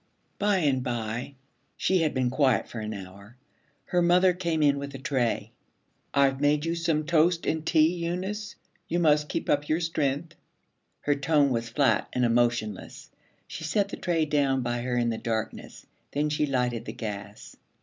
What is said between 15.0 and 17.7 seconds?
the darkness. Then she lighted the gas.